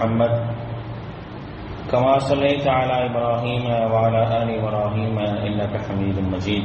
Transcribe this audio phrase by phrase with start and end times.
[0.00, 0.32] محمد.
[1.92, 6.64] كما صليت على إبراهيم وعلى آل إبراهيم إنك حميد مجيد.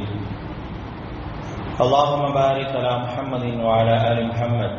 [1.76, 4.72] اللهم بارك على محمد وعلى آل محمد.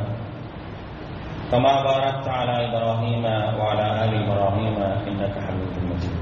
[1.53, 3.23] كما باركت على إبراهيم
[3.61, 6.17] وعلى آل إبراهيم إنك حميد مجيد.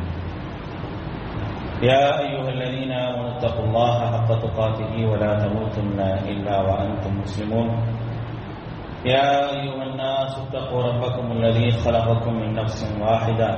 [1.87, 7.69] يا أيها الذين آمنوا اتقوا الله حق تقاته ولا تموتن إلا وأنتم مسلمون.
[9.05, 13.49] يا أيها الناس اتقوا ربكم الذي خلقكم من نفس واحدة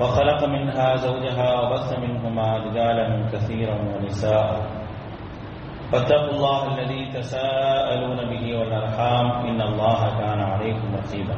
[0.00, 4.62] وخلق منها زوجها وبث منهما رجالا كثيرا ونساء.
[5.92, 9.26] فاتقوا الله الذي تساءلون به والأرحام.
[9.46, 11.36] إن الله كان عليكم رقيبا.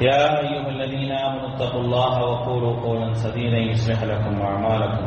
[0.00, 5.06] يا أيها الذين آمنوا اتقوا الله وقولوا قولا سديدا يصلح لكم أعمالكم.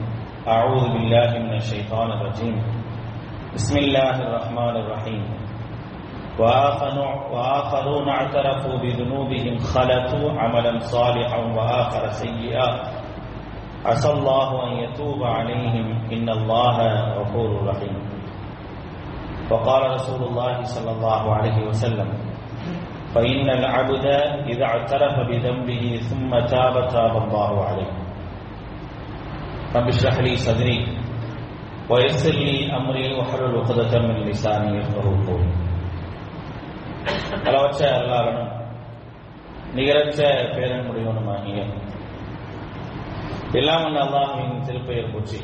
[0.47, 2.57] أعوذ بالله من الشيطان الرجيم.
[3.53, 5.23] بسم الله الرحمن الرحيم.
[7.29, 12.69] وآخرون اعترفوا بذنوبهم خلطوا عملا صالحا وآخر سيئا
[13.85, 16.09] عسى الله أن يتوب عليهم.
[16.09, 16.77] إن الله
[17.21, 17.95] غفور رحيم.
[19.51, 22.09] وقال رسول الله صلى الله عليه وسلم
[23.13, 24.05] فإن العبد
[24.49, 28.00] إذا اعترف بذنبه ثم تاب تاب الله عليه.
[29.76, 30.78] رب اشرح لي صدري
[31.90, 35.50] ويسر لي أمري واحلل عقدة من لساني يفقهوا قولي
[37.48, 38.52] அளவற்ற அல்லாரனும்
[39.76, 40.20] நிகரற்ற
[40.54, 41.58] பேரன்புடையவனுமாகிய
[43.58, 45.38] எல்லாம் வல்ல அல்லாஹுவின் திருப்பெயர் போற்றி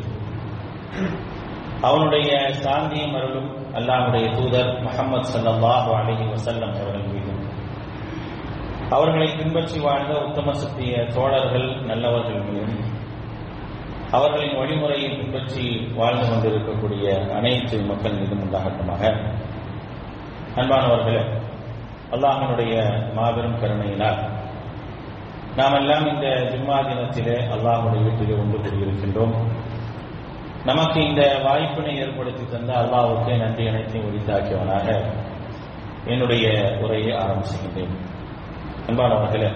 [1.88, 2.30] அவனுடைய
[2.64, 7.40] சாந்தியும் அருளும் அல்லாஹுடைய தூதர் முகமது சல்லாஹு அலஹி வசல்லம் அவர்கள் மீதும்
[8.96, 12.76] அவர்களை பின்பற்றி வாழ்ந்த உத்தம சத்திய தோழர்கள் நல்லவர்கள் மீதும்
[14.11, 19.03] அவர்களின் வழிமுறையை பின்பற்றி வாழ்ந்து கொண்டிருக்கக்கூடிய அனைத்து மக்கள் மீதும் உண்டாகட்டுமாக.
[20.55, 21.23] அன்பானவர்களே
[22.11, 22.73] அல்லாஹனுடைய
[23.13, 24.19] மாபெரும் கருணையினால்
[25.55, 29.35] நாம் எல்லாம் இந்த ஜும்மா தினத்திலே அல்லாஹுடைய வீட்டிலே ஒன்று கூடியிருக்கின்றோம்
[30.65, 34.87] நமக்கு இந்த வாய்ப்பினை ஏற்படுத்தி தந்த அல்லாவுக்கு நன்றி அனைத்தையும் உரித்தாக்கியவனாக
[36.05, 37.95] என்னுடைய உரையை ஆரம்பிச்சுகின்றேன்.
[38.87, 39.49] அன்பானவர்களே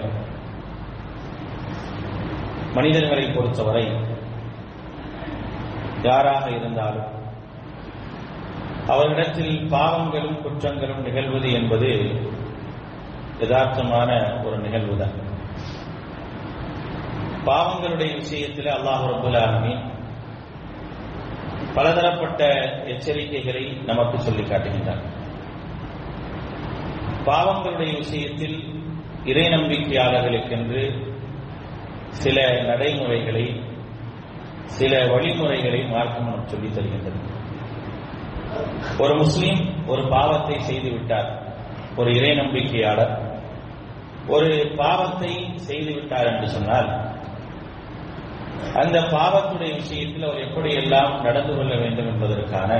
[2.74, 3.84] மனிதர்களை பொறுத்தவரை
[6.02, 7.20] யாராக இருந்தாலும்
[8.86, 11.90] அவரிடத்தில் பாவங்களும் குற்றங்களும் நிகழ்வது என்பது
[13.40, 14.10] யதார்த்தமான
[14.44, 15.14] ஒரு நிகழ்வுதான்.
[17.46, 19.90] பாவங்களுடைய விஷயத்தில் அல்லாஹ் ரபுல் ஆலமின்
[21.74, 22.42] பலதரப்பட்ட
[22.86, 25.02] எச்சரிக்கைகளை நமக்கு சொல்லி காட்டுகின்றார்
[27.24, 28.56] பாவங்களுடைய விஷயத்தில்
[29.24, 30.82] இறை நம்பிக்கையாளர்களுக்கென்று
[32.08, 33.61] சில நடைமுறைகளை
[34.72, 37.20] சில வழிமுறைகளை மார்க்கம் சொல்லி தருகின்றது.
[38.98, 41.56] ஒரு முஸ்லீம் ஒரு பாவத்தை செய்து விட்டார்
[41.96, 43.14] ஒரு இறை நம்பிக்கையாளர்
[44.26, 47.10] ஒரு பாவத்தை செய்து விட்டார் என்று சொன்னால்
[48.74, 52.70] அந்த பாவத்துடைய விஷயத்தில் அவர் எப்படியெல்லாம் நடந்து கொள்ள வேண்டும் என்பதற்கான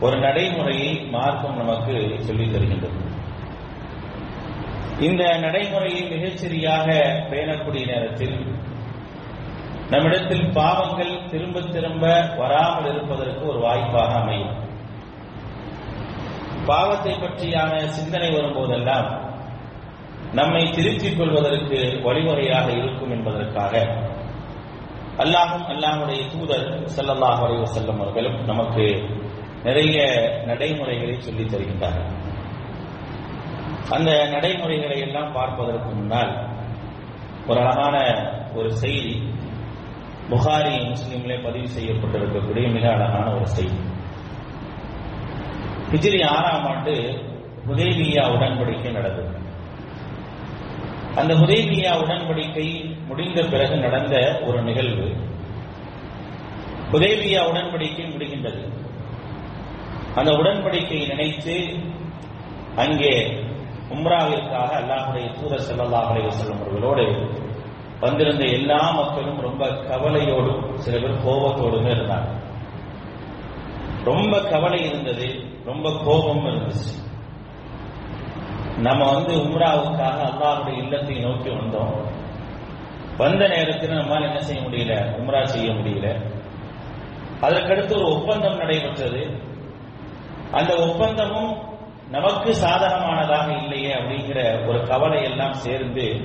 [0.00, 3.00] ஒரு நடைமுறையை மார்க்கம் நமக்கு சொல்லித் தருகின்றது.
[5.00, 6.88] இந்த நடைமுறையை மிகச்சரியாக
[7.30, 8.53] பேணக்கூடிய நேரத்தில்
[9.90, 14.62] நம்மிடத்தில் பாவங்கள் திரும்ப திரும்ப வராமல் இருப்பதற்கு ஒரு வாய்ப்பாக அமையும்.
[16.66, 19.22] பாவத்தை பற்றியான சிந்தனை வரும்போதெல்லாம்
[20.32, 23.74] நம்மை திருத்திக் கொள்வதற்கு வழிமுறையாக இருக்கும் என்பதற்காக
[25.18, 29.08] அல்லாஹும் அல்லாஹுடைய தூதர் செல்லல்லாஹ் வரைவு செல்லும் அவர்களும் நமக்கு
[29.64, 29.98] நிறைய
[30.46, 32.10] நடைமுறைகளை சொல்லித் தருகின்றார்கள்.
[33.90, 36.48] அந்த நடைமுறைகளை எல்லாம் பார்ப்பதற்கு முன்னால்
[37.46, 37.96] ஒரு அழகான
[38.54, 39.28] ஒரு செய்தி
[40.30, 43.78] புகாரி முஸ்லீம்களே பதிவு செய்யப்பட்டிருக்கக்கூடிய மிக அழகான ஒரு செய்தி.
[45.92, 46.94] ஹிஜ்ரி ஆறாம் ஆண்டு
[47.68, 49.32] ஹுதேபியா உடன்படிக்கை நடந்தது.
[51.20, 52.66] அந்த ஹுதேபியா உடன்படிக்கை
[53.08, 54.14] முடிந்த பிறகு நடந்த
[54.46, 55.06] ஒரு நிகழ்வு
[56.92, 58.62] ஹுதேபியா உடன்படிக்கை முடிகின்றது.
[60.14, 61.54] அந்த உடன்படிக்கையை நினைத்து
[62.76, 63.14] அங்கே
[63.94, 67.04] உம்ராவிற்காக அல்லாஹுடைய தூதர் செல்லல்லாஹுடைய செல்லும் அவர்களோடு
[68.00, 72.42] வந்திருந்த எல்லா மக்களும் ரொம்ப கவலையோடும் சில பேர் கோபத்தோடுமே இருந்தாங்க.
[74.04, 77.02] ரொம்ப கவலை இருந்தது ரொம்ப கோபம் இருந்துச்சு.
[78.78, 82.02] நம்ம வந்து உம்ராவுக்காக அல்லாஹுடைய இல்லத்தை நோக்கி வந்தோம்.
[83.16, 84.96] வந்த நேரத்தில் நம்மால் என்ன செய்ய முடியல?
[85.16, 86.32] உம்ரா செய்ய முடியல.
[87.40, 89.52] அதற்கடுத்து ஒரு ஒப்பந்தம் நடைபெற்றது.
[90.50, 91.72] அந்த ஒப்பந்தமும்
[92.10, 96.20] நமக்கு சாதகமானதாக இல்லையே அப்படிங்கிற ஒரு கவலை எல்லாம் சேர்ந்து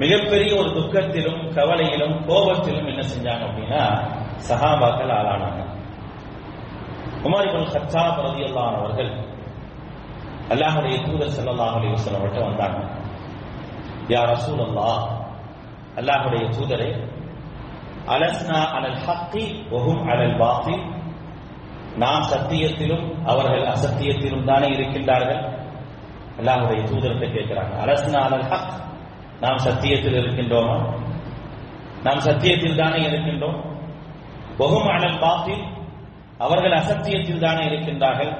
[0.00, 3.82] மிகப்பெரிய ஒரு துக்கத்திலும் கவலையிலும் கோபத்திலும் என்ன செஞ்சாங்க அப்படின்னா
[4.48, 5.60] சஹாபாக்கள் ஆளானாங்க.
[7.26, 9.12] உமர் இபுல் ஹத்தாப் ரதியல்லான் அவர்கள்
[10.52, 12.80] அல்லாஹுடைய தூதர் செல்லல்லாஹ் அலி வஸல்லம் வந்தாங்க.
[14.08, 14.88] யார் ரசூல் அல்லா
[16.00, 16.90] அல்லாஹுடைய தூதரே
[18.14, 20.76] அலஸ்னா அலல் ஹக்கி ஒஹும் அலல் பாத்தி.
[21.96, 25.42] நாம் சத்தியத்திலும் அவர்கள் அசத்தியத்திலும் தானே இருக்கின்றார்கள்?
[26.38, 27.74] அல்லாஹுடைய தூதரத்தை கேட்கிறாங்க.
[27.84, 28.72] அலஸ்னா அலல் ஹக்
[29.42, 30.76] நாம் சத்தியத்தில் இருக்கின்றோமா?
[32.02, 33.58] நாம் சத்தியத்தில் தானே இருக்கின்றோம்?
[34.58, 35.62] வஹும் அனல் பாத்தில்
[36.38, 38.32] அவர்கள் அசத்தியத்தில் தானே இருக்கின்றார்கள்?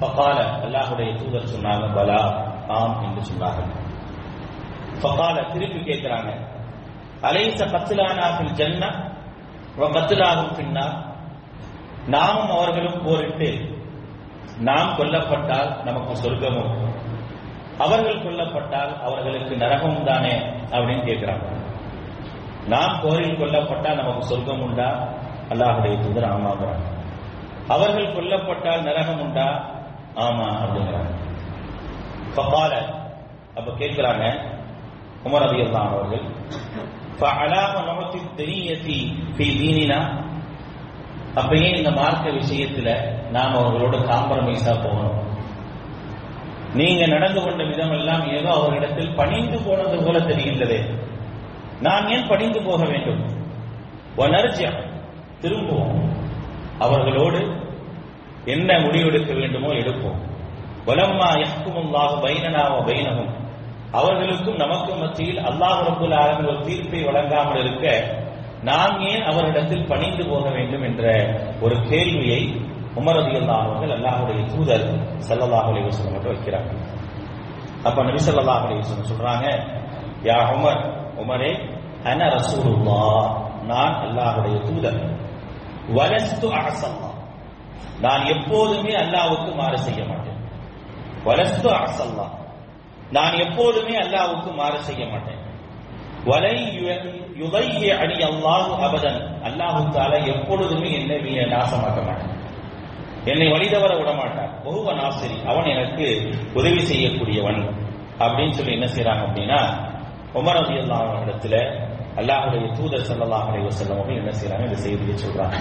[0.00, 2.20] ஃபகால அல்லாஹுடைய தூதர் சொன்னாங்க பலா
[2.68, 3.70] ஆம் என்று சொன்னார்கள்.
[5.02, 6.30] ஃபகால திருப்பி கேட்கிறாங்க.
[7.22, 8.84] அலைச கத்திலானா ஃபில் ஜன்ன
[9.76, 10.96] வ கத்திலாகும் பின்னார்
[12.06, 13.48] நாமும் அவர்களும் போரிட்டு
[14.58, 16.72] நாம் கொல்லப்பட்டால் நமக்கு சொர்க்கமும்
[17.77, 20.33] அவர்கள் கொல்லப்பட்டால் அவர்களுக்கு நரகம் தானே
[20.73, 21.45] அப்படின்னு கேட்கிறாங்க
[22.67, 24.89] நாம் போரில் கொல்லப்பட்டால் நமக்கு சொர்க்கம் உண்டா
[25.51, 26.85] அல்லாஹுடைய தூதர் ஆமாங்கிறாங்க
[27.67, 29.47] அவர்கள் கொல்லப்பட்டால் நரகம் உண்டா
[30.23, 31.11] ஆமா அப்படிங்கிறாங்க
[32.35, 32.73] ஃபகால
[33.57, 34.25] அப்ப கேட்கிறாங்க
[35.25, 36.25] உமர் ரலியல்லாஹு அவர்கள்
[37.19, 38.85] فعلام نعطي الدنية
[39.35, 39.99] في ديننا
[41.35, 42.89] அப்ப ஏன் இந்த மார்க்க விஷயத்துல
[43.31, 45.16] நாம் அவர்களோட காம்ப்ரமைஸா போகணும்
[46.74, 50.96] நீங்க நடந்து கொண்ட விதம் எல்லாம் ஏதோ அவரிடத்தில் பணிந்து போனது போல தெரிகின்றது.
[51.80, 53.22] நான் ஏன் பணிந்து போக வேண்டும்?
[54.16, 54.70] வனர்ஜியா
[55.42, 56.12] திரும்புவோம்.
[56.78, 57.66] அவர்களோடு
[58.44, 60.26] என்ன முடிவெடுக்க வேண்டுமோ எடுப்போம்.
[60.86, 63.26] வலம்மா யஹ்குமுல்லாஹு பைனனாவ வ
[63.92, 68.14] அவர்களுக்கும் நமக்கும் மத்தியில் அல்லாஹ் ரபுல் ஆலமீன் ஒரு தீர்ப்பை வழங்காமல் இருக்க
[68.62, 71.28] நாம் ஏன் அவரிடத்தில் பணிந்து போக வேண்டும் என்ற
[71.60, 72.54] ஒரு கேள்வியை
[73.00, 74.86] உமர் ரலியல்லாஹு அவர்கள் அல்லாஹுடைய தூதர்
[75.28, 76.70] ஸல்லல்லாஹு அலைஹி மட்டும் வைக்கிறாங்க.
[77.88, 79.46] அப்ப நபி ஸல்லல்லாஹு அலைஹி சொல்றாங்க
[80.28, 80.80] யா உமர்
[81.22, 81.52] உமரே
[82.10, 83.02] அன ரசூலுல்லா
[83.70, 84.98] நான் அல்லாஹுடைய தூதர்.
[85.96, 87.10] வலஸ்து அஸல்லா
[88.04, 90.40] நான் எப்போதுமே அல்லாவுக்கு மாறு செய்ய மாட்டேன்.
[91.26, 92.26] வலஸ்து அஸல்லா
[93.16, 95.40] நான் எப்போதுமே அல்லாவுக்கு மாறு செய்ய மாட்டேன்.
[96.30, 96.56] வலை
[97.40, 97.64] யுதை
[98.02, 102.34] அணி அல்லாஹு அபதன் அல்லாஹு தால எப்பொழுதுமே என்னை நாசமாக்க மாட்டேன்.
[103.30, 106.06] என்னை வழிதவர விட மாட்டான் ஒருவ நாசிரி அவன் எனக்கு
[106.58, 107.60] உதவி செய்யக்கூடியவன்
[108.24, 109.60] அப்படின்னு சொல்லி என்ன செய்யறாங்க அப்படின்னா
[110.38, 110.74] உமர் ரதி
[111.24, 111.56] இடத்துல
[112.20, 115.56] அல்லாஹுடைய தூதர் ஸல்லல்லாஹு அலைவர் வஸல்லம் அவர்கள் என்ன செய்யறாங்க இந்த செய்தியை சொல்றாங்க.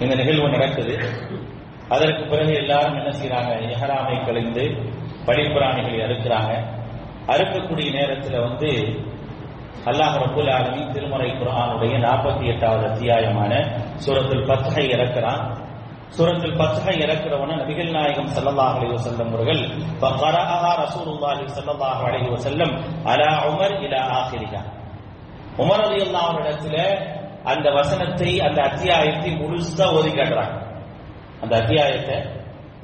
[0.00, 0.94] இந்த நிகழ்வு நடக்குது.
[1.88, 4.64] அதற்கு பிறகு எல்லாரும் என்ன செய்யறாங்க எஹராமை கழிந்து
[5.26, 6.52] படிப்பிராணிகளை அறுக்கிறாங்க.
[7.32, 8.70] அறுக்கக்கூடிய நேரத்தில் வந்து
[9.90, 13.52] அல்லாஹ் ரபுல் ஆலமீன் திருமறை குரானுடைய நாற்பத்தி எட்டாவது அத்தியாயமான
[14.04, 15.42] சூரத்தில் பத்தகை இறக்கிறான்.
[16.12, 19.62] சூரத்தில் பத்ஹை இறக்கிறவன நபிகள் நாயகம் ஸல்லல்லாஹு அலைஹி வஸல்லம் அவர்கள்
[20.00, 22.72] ஃபகரஹா ரசூலுல்லாஹி ஸல்லல்லாஹு அலைஹி வஸல்லம்
[23.12, 24.62] அலா உமர் இலா ஆகிரிஹா.
[25.58, 26.86] உமர் ரலியல்லாஹு அன்ஹு
[27.52, 30.54] அந்த வசனத்தை அந்த அத்தியாயத்தை முழுசா ஓதி காட்டுறாங்க.
[31.42, 32.16] அந்த அத்தியாயத்தை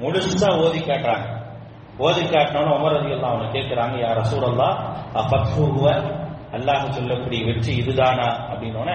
[0.01, 1.27] முழுசா ஓதி காட்டுறாங்க.
[1.99, 4.77] ஓதி காட்டினவன உமர் ரலியல்லாஹு அவனை கேட்கிறாங்க யா ரசூலல்லாஹ்
[5.21, 5.85] அஃபத்ஹுவ
[6.57, 8.29] அல்லாஹ் சொல்லக்கூடிய வெற்றி இதுதானா?
[8.53, 8.91] அப்படின்னோட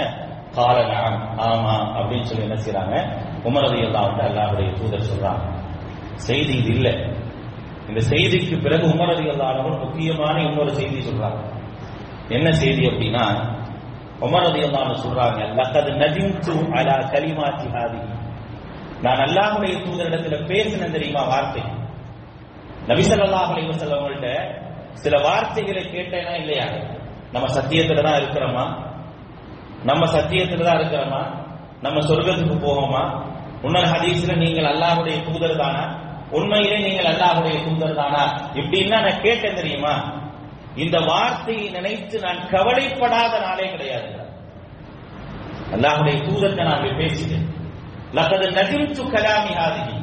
[0.55, 2.95] காலநாம் ஆமா அப்படின்னு சொல்லி என்ன செய்யறாங்க
[3.45, 5.43] உமரது ரலியல்லாஹு அன்ஹு அல்லாஹ்வுடைய தூதர் சொல்றாங்க.
[6.15, 6.93] செய்தி இது இல்லை.
[7.89, 11.39] இந்த செய்திக்கு பிறகு உமரது ரலியல்லாஹு முக்கியமான இன்னொரு செய்தி சொல்றாங்க.
[12.29, 13.25] என்ன செய்தி அப்படின்னா
[14.21, 18.09] உமரது ரலியல்லாஹு சொல்றாங்க லக்கது நதிம்து அலா கலிமாத்தி ஹாதிஹி.
[19.01, 21.63] நான் அல்லாஹுடைய தூதரிடத்துல பேசினேன் தெரியுமா வார்த்தை?
[22.87, 24.29] நபி ஸல்லல்லாஹு அலைஹி அவங்கள்ட்ட
[24.93, 26.65] சில வார்த்தைகளை கேட்டேனா இல்லையா?
[27.33, 28.65] நம்ம சத்தியத்துல தான் இருக்கிறோமா?
[29.83, 31.21] நம்ம சத்தியத்துல தான் இருக்கிறோமா?
[31.81, 33.03] நம்ம சொர்க்கத்துக்கு போவோமா
[33.63, 35.83] உன்னல் ஹதீஸ்ல நீங்கள் அல்லாஹுடைய தூதர் தானா
[36.31, 39.93] உண்மையிலே நீங்கள் அல்லாஹுடைய தூதர் தானா இப்படின்னா நான் கேட்டேன் தெரியுமா?
[40.75, 44.09] இந்த வார்த்தையை நினைத்து நான் கவலைப்படாத நாளே கிடையாது.
[45.73, 47.47] அல்லாஹுடைய தூதர்கிட்ட நான் போய் பேசிட்டேன்.
[48.13, 48.47] லகது
[49.15, 49.97] கலாமி ஆதினி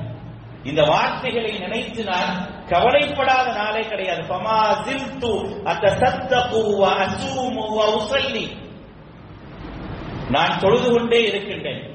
[0.65, 2.31] இந்த வார்த்தைகளை நினைத்து நான்
[2.69, 4.23] கவலைப்படாத நாளே கிடையாது.
[4.29, 5.33] பமா ஜில்து
[5.71, 7.81] அத்தசத்தகு வ அசூமு வ
[10.31, 11.88] நான் தொழுது கொண்டே இருக்கின்றேன்.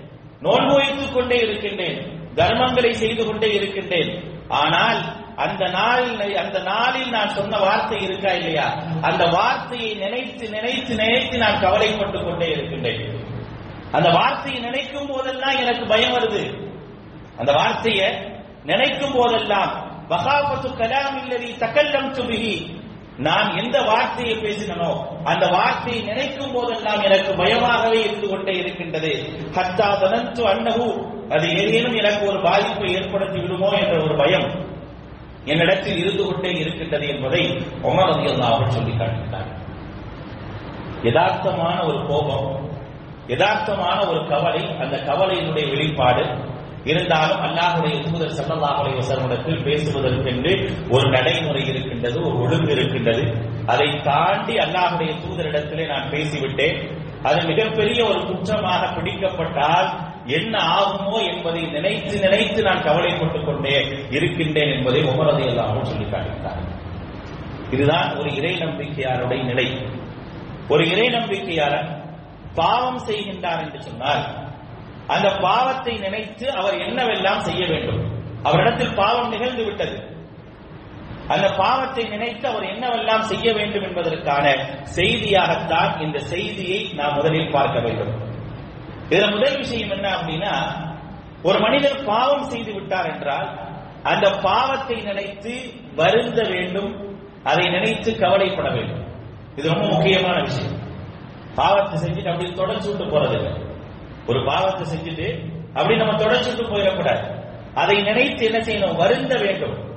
[0.43, 1.99] நோன்பு வைத்துக் கொண்டே இருக்கின்றேன்
[2.35, 4.11] தர்மங்களை செய்து கொண்டே இருக்கின்றேன்.
[4.47, 5.01] ஆனால்
[5.35, 8.67] அந்த நாளில் அந்த நாளில் நான் சொன்ன வார்த்தை இருக்கா இல்லையா?
[9.01, 13.01] அந்த வார்த்தையை நினைத்து நினைத்து நினைத்து நான் கவலைப்பட்டுக் கொண்டே இருக்கின்றேன்.
[13.91, 16.43] அந்த வார்த்தையை நினைக்கும் போதெல்லாம் எனக்கு பயம் வருது.
[17.37, 18.09] அந்த வார்த்தையை
[18.63, 19.71] நினைக்கும் போதெல்லாம்
[20.09, 22.55] வகாபத்து கலாம் இல்லதி தக்கல்லம் துபிகி
[23.17, 29.11] நான் எந்த வார்த்தையை பேசினனோ அந்த வார்த்தையை நினைக்கும் போதெல்லாம் எனக்கு பயமாகவே இருந்து கொண்டே இருக்கின்றது.
[29.55, 30.87] ஹத்தா தனந்து அன்னகு
[31.29, 34.47] அது ஏதேனும் எனக்கு ஒரு பாதிப்பை ஏற்படுத்தி விடுமோ என்ற ஒரு பயம்
[35.45, 39.49] என்னிடத்தில் இருந்து கொண்டே இருக்கின்றது என்பதை உமர் அதி அவர்கள் சொல்லி காட்டுகிறார்
[41.03, 42.69] யதார்த்தமான ஒரு கோபம்
[43.27, 46.23] யதார்த்தமான ஒரு கவலை அந்த கவலையினுடைய வெளிப்பாடு
[46.85, 53.33] இருந்தாலும் அல்லாஹுடைய தூதர் சல்லல்லாஹு அலைஹி வஸல்லமிடத்தில் பேசுவதற்கென்று ஒரு நடைமுறை இருக்கின்றது ஒரு ஒழுங்கு இருக்கின்றது.
[53.65, 57.01] அதை தாண்டி அல்லாஹுடைய தூதரிடத்திலே நான் பேசிவிட்டேன்.
[57.23, 59.89] அது மிகப்பெரிய ஒரு குற்றமாக பிடிக்கப்பட்டால்
[60.25, 66.81] என்ன ஆகுமோ என்பதை நினைத்து நினைத்து நான் கவலைப்பட்டுக் கொண்டே இருக்கின்றேன் என்பதை உமரதை எல்லாமும் சொல்லி காட்டுகிறார்
[67.71, 69.81] இதுதான் ஒரு இறை நம்பிக்கையாருடைய நிலை.
[70.67, 72.01] ஒரு இறை நம்பிக்கையாளர்
[72.53, 74.42] பாவம் செய்கின்றார் என்று சொன்னால்
[75.07, 78.01] அந்த பாவத்தை நினைத்து அவர் என்னவெல்லாம் செய்ய வேண்டும்?
[78.43, 80.11] அவரிடத்தில் பாவம் நிகழ்ந்து விட்டது.
[81.27, 88.31] அந்த பாவத்தை நினைத்து அவர் என்னவெல்லாம் செய்ய வேண்டும் என்பதற்கான செய்தியாகத்தான் இந்த செய்தியை நாம் முதலில் பார்க்க வேண்டும்.
[89.09, 90.53] இதுல முதல் விஷயம் என்ன அப்படின்னா
[91.43, 93.49] ஒரு மனிதர் பாவம் செய்து விட்டார் என்றால்
[94.03, 95.53] அந்த பாவத்தை நினைத்து
[95.95, 99.05] வருந்த வேண்டும் அதை நினைத்து கவலைப்பட வேண்டும்.
[99.55, 100.79] இது ரொம்ப முக்கியமான விஷயம்.
[101.55, 103.72] பாவத்தை செஞ்சுட்டு அப்படி தொடர்ச்சி விட்டு போறது இல்லை
[104.27, 107.41] ஒரு பாவத்தை செஞ்சுட்டு அப்படி நம்ம தொடர்ச்சிட்டு போயிடக்கூடாது.
[107.73, 108.95] அதை நினைத்து என்ன செய்யணும்?
[108.95, 109.91] வருந்த வேண்டும்.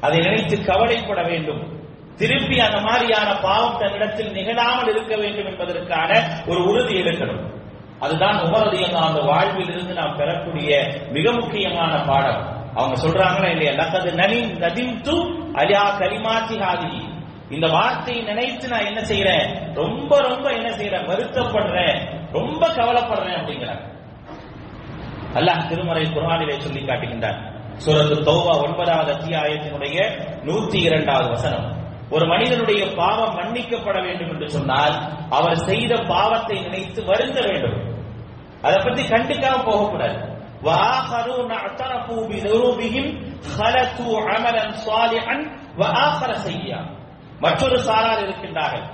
[0.00, 1.80] அதை நினைத்து கவலைப்பட வேண்டும்.
[2.16, 7.54] திருப்பி அந்த மாதிரியான பாவம் தன்னிடத்தில் நிகழாமல் இருக்க வேண்டும் என்பதற்கான ஒரு உறுதி எடுக்கணும்.
[7.98, 12.54] அதுதான் உமரதியம் அந்த வாழ்வில் இருந்து நாம் பெறக்கூடிய மிக முக்கியமான பாடம்.
[12.74, 13.72] அவங்க சொல்றாங்களா இல்லையா?
[13.72, 15.16] லக்கது நனி நதிந்து
[15.52, 17.05] அலியா கலிமாத்தி ஹாதி
[17.55, 21.97] இந்த வார்த்தையை நினைத்து நான் என்ன செய்யறேன் ரொம்ப ரொம்ப என்ன செய்யறேன் வருத்தப்படுறேன்
[22.31, 23.85] ரொம்ப கவலைப்படுறேன் அப்படிங்கிறாங்க
[25.39, 27.39] அல்லாஹ் திருமறை குரானிலே சொல்லி காட்டுகின்றான்
[27.83, 29.97] சூரத்து தௌபா ஒன்பதாவது அத்தியாயத்தினுடைய
[30.43, 31.67] நூத்தி இரண்டாவது வசனம்
[32.11, 34.95] ஒரு மனிதனுடைய பாவம் மன்னிக்கப்பட வேண்டும் என்று சொன்னால்
[35.29, 37.77] அவர் செய்த பாவத்தை நினைத்து வருந்த வேண்டும்
[38.63, 40.19] அதை பத்தி கண்டுக்காம போகக்கூடாது
[40.63, 43.05] وآخرون اعترفوا بذنوبهم
[43.51, 45.35] خلطوا عملا صالحا
[45.79, 46.79] وآخر سيئا
[47.40, 48.86] மற்றொரு சாரார் இருக்கின்றார்கள்.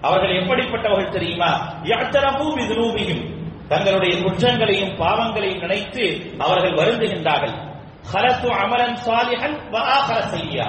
[0.00, 1.50] அவர்கள் எப்படிப்பட்டவர்கள் தெரியுமா?
[1.84, 3.24] யாத்தரபூ விதுரூபியும்
[3.68, 6.04] தங்களுடைய குற்றங்களையும் பாவங்களையும் நினைத்து
[6.38, 7.56] அவர்கள் வருந்துகின்றார்கள்.
[8.12, 9.56] ஹலத்து அமலன் சாலிஹன்
[10.34, 10.68] செய்யா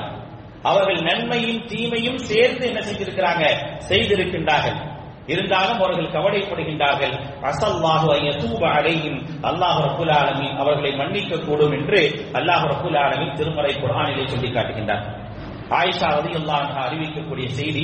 [0.61, 3.43] அவர்கள் நன்மையும் தீமையும் சேர்ந்து என்ன செஞ்சிருக்கிறாங்க
[3.89, 4.79] செய்திருக்கின்றார்கள்.
[5.25, 7.15] இருந்தாலும் அவர்கள் கவலைப்படுகின்றார்கள்.
[7.49, 9.19] அசல்லாஹு ஐயதூப அலைஹிம்.
[9.49, 12.01] அல்லாஹ் ரப்புல் ஆலமின் அவர்களை மன்னிக்க கூடும் என்று
[12.33, 15.03] அல்லாஹ் ரப்புல் ஆலமின் திருமறை குர்ஆனிலே சொல்லி காட்டுகின்றார்
[15.79, 17.83] ஆயிஷா ரதி அல்லாஹ் அறிவிக்கக்கூடிய செய்தி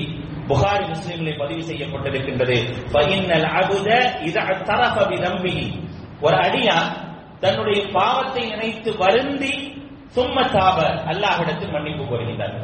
[0.49, 2.57] புகாரி முஸ்லிம்களை பதிவு செய்யப்பட்டிருக்கின்றது.
[6.25, 6.77] ஒரு அடியா
[7.39, 9.53] தன்னுடைய பாவத்தை நினைத்து வருந்தி
[10.15, 10.77] சும்ம சாப
[11.11, 12.55] அல்லாஹிடத்தில் மன்னிப்பு கோருகின்றார்.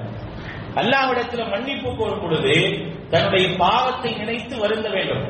[0.82, 2.56] அல்லாஹிடத்தில் மன்னிப்பு கோரும் பொழுது
[3.12, 5.26] தன்னுடைய பாவத்தை நினைத்து வருந்த வேண்டும்.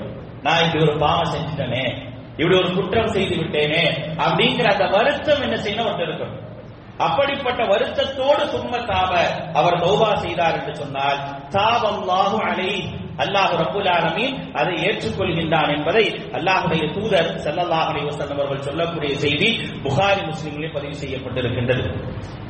[0.46, 1.84] நான் இப்படி ஒரு பாவம் செஞ்சுட்டேனே
[2.38, 3.84] இப்படி ஒரு குற்றம் செய்து விட்டேனே
[4.26, 6.40] அப்படிங்கிற அந்த வருத்தம் என்ன செய்யணும் ஒருத்தர் இருக்கணும்
[7.00, 9.12] அப்படிப்பட்ட வருத்தத்தோடு சும்ம தாப
[9.54, 11.20] அவர் தௌபா செய்தார் என்று சொன்னால்
[11.52, 12.74] தாபல்லாஹு அலை
[13.20, 19.50] அல்லாஹ் ரப்புல் ஆலமீன் அதை ஏற்றுக்கொள்கின்றான் என்பதை அல்லாஹுடைய தூதர் ஸல்லல்லாஹு அலைஹி வஸல்லம் அவர்கள் சொல்லக்கூடிய செய்தி
[19.84, 21.84] புகாரி முஸ்லிம்களில் பதிவு செய்யப்பட்டிருக்கின்றது.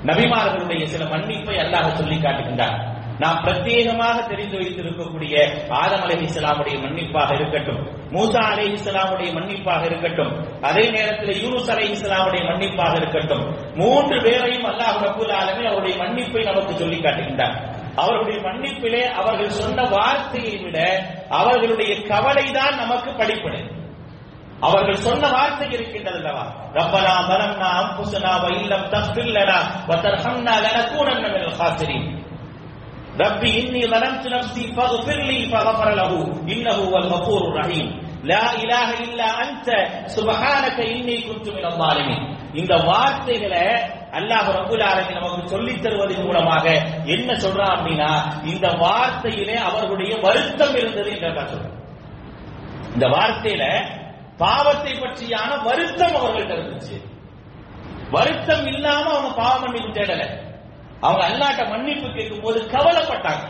[0.06, 2.78] நபிமார்களுடைய சில மன்னிப்பை அல்லாஹ் சொல்லி காட்டுகின்றார்
[3.20, 5.34] நாம் பிரத்யேகமாக தெரிந்து வைத்திருக்கக்கூடிய
[5.80, 12.42] ஆதம் அலி இஸ்லாமுடைய மன்னிப்பாக இருக்கட்டும் மூசா அலி இஸ்லாமுடைய மன்னிப்பாக இருக்கட்டும் அதே நேரத்தில் யூனுஸ் அலை இஸ்லாமுடைய
[12.50, 17.56] மன்னிப்பாக இருக்கட்டும் மூன்று பேரையும் அல்லாஹ் ரபுல் ஆலமே அவருடைய மன்னிப்பை நமக்கு சொல்லி காட்டுகின்றார்.
[17.96, 20.78] அவருடைய மன்னிப்பிலே அவர்கள் சொன்ன வார்த்தையை விட
[21.40, 23.62] அவர்களுடைய கவலை தான் நமக்கு படிப்படை
[24.62, 26.44] அவர்கள் சொன்ன வார்த்தை இருக்கின்றது அல்லவா?
[26.74, 29.58] ரப்பனா பலம்னா அம்புசனா வ இல்லம் தஃபிர் லனா
[29.90, 31.58] வ தர்ஹம்னா லனகூனன்ன மினல்
[33.19, 36.13] ربي إني ظلمت نفسي فاغفر لي فغفر له
[36.49, 37.87] إنه هو الغفور الرحيم
[38.25, 39.69] لا إله إلا أنت
[40.09, 42.21] سبحانك إني كنت من الظالمين
[42.55, 43.65] இந்த வார்த்தைகளை
[44.19, 46.65] அல்லாஹ் ரபுல் ஆலமீன் நமக்கு சொல்லித் தருவதன் மூலமாக
[47.15, 48.11] என்ன சொல்றான் அப்படின்னா
[48.53, 51.77] இந்த வார்த்தையிலே அவர்களுடைய வருத்தம் இருந்தது என்று அல்லாஹ் சொல்றான்
[52.95, 53.65] இந்த வார்த்தையில
[54.43, 56.97] பாவத்தை பற்றியான வருத்தம் அவர்கள்ட்ட இருந்துச்சு
[58.15, 60.25] வருத்தம் இல்லாம அவங்க பாவ மன்னிப்பு தேடல
[61.06, 63.46] அவங்க அல்லாட்ட மன்னிப்பு கேட்கும் போது கவலைப்பட்டாங்க.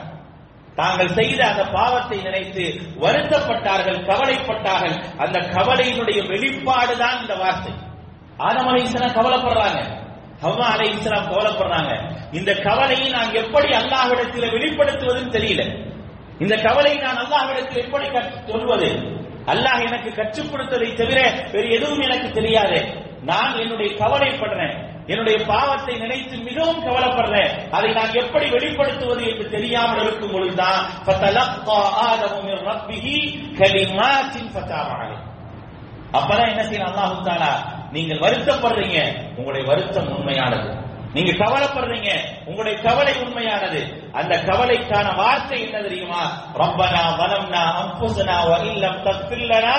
[0.76, 2.64] தாங்கள் செய்த அந்த பாவத்தை நினைத்து
[3.02, 4.96] வருத்தப்பட்டார்கள் கவலைப்பட்டார்கள்.
[5.18, 7.74] அந்த கவலையினுடைய வெளிப்பாடு தான் இந்த வார்த்தை.
[8.38, 9.82] ஆதம் அலை இஸ்லாம் கவலைப்படுறாங்க.
[10.44, 11.92] ஹவ்வா அலை இஸ்லாம் கவலைப்படுறாங்க.
[12.32, 15.64] இந்த கவலையை நான் எப்படி அல்லாஹிடத்தில் வெளிப்படுத்துவதுன்னு தெரியல.
[16.40, 18.08] இந்த கவலையை நான் அல்லாஹிடத்தில் எப்படி
[18.52, 18.90] சொல்வது?
[19.46, 21.20] அல்லாஹ் எனக்கு கற்றுக் கொடுத்ததை தவிர
[21.52, 22.80] வேறு எதுவும் எனக்கு தெரியாது.
[23.22, 24.76] நான் என்னுடைய கவலைப்படுறேன்.
[25.08, 30.80] என்னுடைய பாவத்தை நினைத்து மிகவும் கவலைப்படுறேன் அதை நான் எப்படி வெளிப்படுத்துவது என்று தெரியாமல் இருக்கும் பொழுதுதான்
[36.18, 36.90] அப்பதான் என்ன செய்யணும்?
[36.92, 37.52] அல்லாஹு தாலா
[37.92, 39.00] நீங்கள் வருத்தப்படுறீங்க
[39.38, 40.70] உங்களுடைய வருத்தம் உண்மையானது.
[41.14, 42.10] நீங்க கவலைப்படுறீங்க
[42.46, 43.82] உங்களுடைய கவலை உண்மையானது.
[44.14, 46.22] அந்த கவலைக்கான வார்த்தை என்ன தெரியுமா?
[46.62, 49.76] ரப்பனா வலம்னா அம்புசனா வல்லம் தத்தில்லனா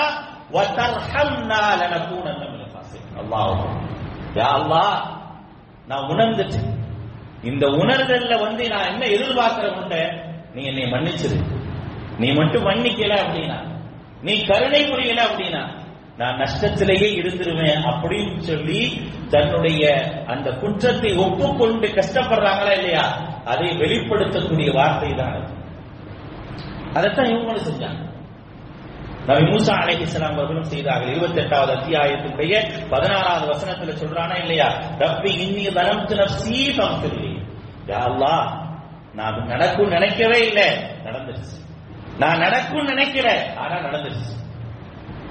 [0.51, 3.53] வதர்ஹம்னா லனா மினல் காசிரின் அல்லாஹ்.
[4.35, 5.14] யா அல்லாஹ்
[5.87, 6.69] நான் உணர்ந்துட்டேன்.
[7.43, 10.13] இந்த உணர்தல்ல வந்து நான் என்ன எதிர்பார்க்கிறேன்
[10.53, 11.37] நீ என்னை மன்னிச்சிரு.
[12.17, 13.57] நீ மட்டும் மன்னிக்கல அப்படின்னா
[14.21, 15.63] நீ கருணை புரியல அப்படின்னா
[16.17, 18.81] நான் நஷ்டத்திலேயே இருந்துருவேன் அப்படின்னு சொல்லி
[19.29, 19.83] தன்னுடைய
[20.25, 23.05] அந்த குற்றத்தை ஒப்புக்கொண்டு கஷ்டப்படுறாங்களா இல்லையா
[23.45, 25.35] அதை வெளிப்படுத்தக்கூடிய வார்த்தை தான்
[26.93, 28.01] அதைத்தான் இவங்களும் செஞ்சாங்க.
[29.27, 31.09] நபி மூசா அலைஹிஸ்ஸலாம் அவர்களும் செய்தார்கள்.
[31.09, 34.67] இருபத்தி எட்டாவது அத்தியாயத்தினுடைய பதினாறாவது வசனத்துல சொல்றானா இல்லையா?
[34.67, 37.41] ரப்பி இன்னி தனம்து நப்சி ஃபக்ஃபிர்லி.
[37.87, 38.63] யா
[39.13, 40.67] நான் நடக்கும் நினைக்கவே இல்லை.
[40.77, 41.63] நடந்துருச்சு.
[42.17, 44.33] நான் நடக்கும் நினைக்கிறேன் ஆனா நடந்துருச்சு.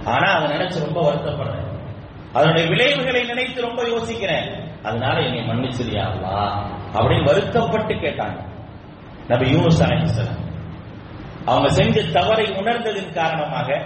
[0.05, 1.73] ஆனா அதை நினைச்சு ரொம்ப வருத்தப்படுறேன்.
[2.33, 4.71] அதனுடைய விளைவுகளை நினைத்து ரொம்ப யோசிக்கிறேன்.
[4.83, 6.07] அதனால என்னை மன்னிச்சிரியா
[6.93, 8.45] அப்படின்னு வருத்தப்பட்டு கேட்டாங்க.
[9.29, 10.44] நபி யூனுஸ் அலைஹிஸ்லாம்
[11.47, 13.83] அவங்க செஞ்ச தவறை உணர்ந்ததின் காரணமாக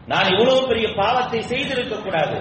[0.06, 2.38] நான் இவ்வளவு பெரிய பாவத்தை செய்திருக்க கூடாது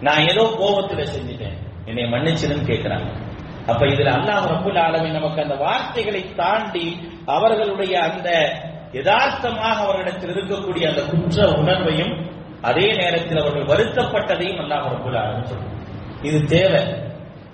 [0.00, 1.86] நான் ஏதோ கோபத்துல செஞ்சுட்டேன்.
[1.86, 3.25] என்னை மன்னிச்சிருன்னு கேட்கிறாங்க.
[3.66, 8.58] அப்ப இதுல அல்லாஹ் ரபுல் ஆலமி நமக்கு அந்த வார்த்தைகளை தாண்டி அவர்களுடைய அந்த
[8.92, 12.30] யதார்த்தமாக அவர்களிடத்தில் இருக்கக்கூடிய அந்த குற்ற உணர்வையும்
[12.62, 15.74] அதே நேரத்தில் அவர்கள் வருத்தப்பட்டதையும் அல்லாஹ் ரபுல் ஆலமி சொல்றாங்க
[16.22, 16.84] இது தேவை.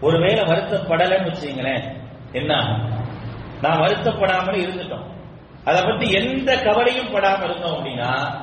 [0.01, 1.97] ஒருவேளை வருத்தப்படலைன்னு வச்சுங்களேன்
[2.33, 3.07] என்ன ஆகும்?
[3.63, 5.11] நான் வருத்தப்படாமல் இருந்துட்டோம்.
[5.65, 8.35] அதை பத்தி எந்த கவலையும் படாமல் இருந்தோம் அப்படின்னா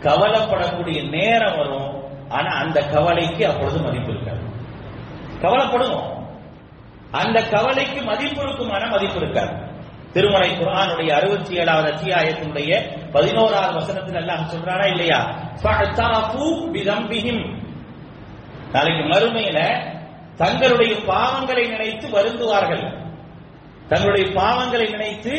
[0.00, 2.04] கவலைப்படக்கூடிய நேரம் வரும்.
[2.28, 4.40] ஆனா அந்த கவலைக்கு அப்பொழுது மதிப்பு இருக்காது.
[5.42, 6.15] கவலைப்படுவோம்.
[7.18, 9.74] அந்த கவலைக்கு மதிப்பு இருக்குமான மதிப்பு இருக்காது.
[10.12, 12.70] திருமலை குரானுடைய அறுபத்தி ஏழாவது அத்தியாயத்தினுடைய
[13.12, 15.20] பதினோராவது வசனத்தில் எல்லாம் சொல்றானா இல்லையா?
[18.72, 19.58] நாளைக்கு மறுமையில
[20.36, 22.84] தங்களுடைய பாவங்களை நினைத்து வருந்துவார்கள்.
[23.88, 25.32] தங்களுடைய பாவங்களை நினைத்து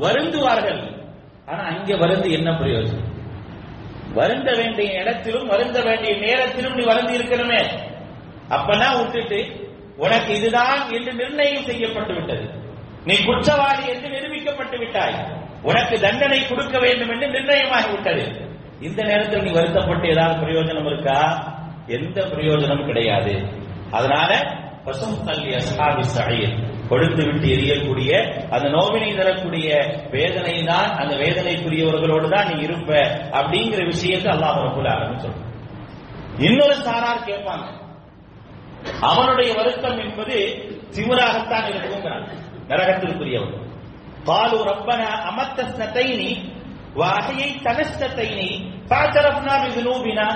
[0.00, 1.06] வருந்துவார்கள்.
[1.46, 3.10] ஆனா அங்கே வருந்து என்ன பிரயோஜனம்?
[4.14, 7.60] வருந்த வேண்டிய இடத்திலும் வருந்த வேண்டிய நேரத்திலும் நீ வருந்தி இருக்கணுமே
[8.48, 9.61] அப்பனா விட்டுட்டு
[9.96, 12.46] உனக்கு இதுதான் என்று நிர்ணயம் செய்யப்பட்டு விட்டது.
[13.04, 15.16] நீ குற்றவாளி என்று நிரூபிக்கப்பட்டு விட்டாய்.
[15.62, 18.24] உனக்கு தண்டனை கொடுக்க வேண்டும் என்று நிர்ணயமாகி விட்டது.
[18.80, 21.48] இந்த நேரத்தில் நீ வருத்தப்பட்டு ஏதாவது பிரயோஜனம் இருக்கா?
[21.86, 23.34] எந்த பிரயோஜனமும் கிடையாது.
[23.90, 26.54] அதனால பசும் தள்ளி அஸ்ஹாபி சஹீர்
[26.88, 28.10] கொடுத்து விட்டு எரியக்கூடிய
[28.50, 29.68] அந்த நோவினை தரக்கூடிய
[30.10, 32.90] வேதனை தான் அந்த வேதனைக்குரியவர்களோடு தான் நீ இருப்ப
[33.32, 35.38] அப்படிங்கிற விஷயத்தை அல்லாஹ் ரபுல் ஆலமீன்
[36.38, 37.81] இன்னொரு சாரார் கேட்பாங்க.
[39.00, 40.36] அவனுடைய வருத்தம் என்பது
[40.94, 42.06] திமிராகத்தான் இருக்கும்
[42.70, 43.54] நரகத்திற்குரியவன்.
[44.24, 46.30] பாலு ரப்பன அமத்த ஸ்னதைனி
[46.94, 48.48] வாகையை தனஸ்னதைனி
[48.90, 50.26] பாத்தரப்னா விதுனூபினா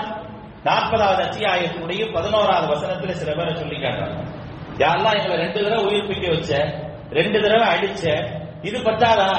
[0.66, 4.22] நாற்பதாவது அத்தியாயத்தினுடைய பதினோராவது வசனத்துல சில பேரை சொல்லி காட்டுறாங்க.
[4.78, 6.52] யாரெல்லாம் எங்களை ரெண்டு தடவை உயிர்ப்பிக்க வச்ச
[7.10, 8.04] ரெண்டு தடவை அடிச்ச
[8.62, 9.30] இது பத்தாதா?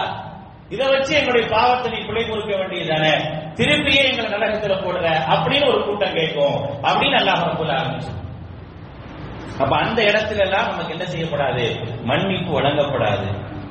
[0.69, 3.11] இதை வச்சு எங்களுடைய பாவத்தை நீ பிழை கொடுக்க வேண்டியதானே
[3.55, 6.57] திருப்பியே எங்களை நரகத்துல போடுற அப்படின்னு ஒரு கூட்டம் கேட்கும்.
[6.83, 8.13] அப்படின்னு அல்லாஹ் ரப்புல் ஆரம்பிச்சு
[9.61, 11.65] அப்ப அந்த இடத்துல எல்லாம் நமக்கு என்ன செய்யப்படாது?
[12.03, 13.27] மன்னிப்பு வழங்கப்படாது.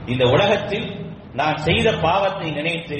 [0.07, 0.87] இந்த உலகத்தில்
[1.35, 2.99] நான் செய்த பாவத்தை நினைத்து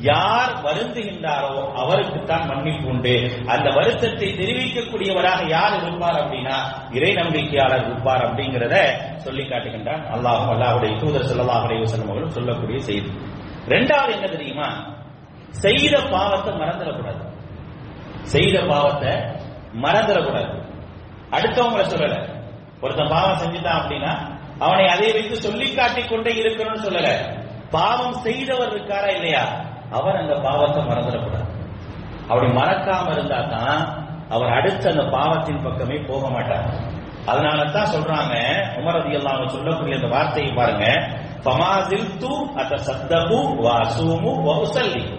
[0.00, 3.14] யார் வருந்துகின்றாரோ அவருக்குத்தான் மன்னிப்பு உண்டு.
[3.46, 6.56] அந்த வருத்தத்தை தெரிவிக்கக்கூடியவராக யார் இருப்பார் அப்படின்னா
[6.92, 8.76] இறை நம்பிக்கையாளர் இருப்பார் அப்படிங்கிறத
[9.16, 13.10] சொல்லி காட்டுகின்றான் அல்லாஹ் அல்லாஹுடைய தூதர் ஸல்லல்லாஹு அலைஹி அவர்களும் சொல்லக்கூடிய செய்தி.
[13.68, 14.68] ரெண்டாவது என்ன தெரியுமா?
[15.64, 17.22] செய்த பாவத்தை மறந்துடக்கூடாது.
[18.22, 19.12] செய்த பாவத்தை
[19.84, 20.55] மறந்துடக்கூடாது.
[21.30, 22.16] அடுத்தவங்களை சொல்லல.
[22.80, 24.12] ஒருத்தன் பாவம் செஞ்சுட்டான் அப்படின்னா
[24.58, 27.08] அவனை அதை வைத்து சொல்லி காட்டிக் கொண்டே இருக்கணும்னு சொல்லல.
[27.70, 29.72] பாவம் செய்தவர் இருக்காரா இல்லையா?
[29.90, 31.48] அவர் அந்த பாவத்தை மறந்துடக்கூடாது.
[32.28, 36.68] அப்படி மறக்காம இருந்தா தான் அவர் அடுத்த அந்த பாவத்தின் பக்கமே போக மாட்டார்.
[37.26, 38.34] அதனால தான் சொல்றாங்க
[38.78, 40.86] உமர் ரதியல்லாஹு சொல்லக்கூடிய அந்த வார்த்தையை பாருங்க.
[41.44, 45.18] ஃபமாசில் தூ அத்த சத்தபு வாசுமு வஉசல்லி.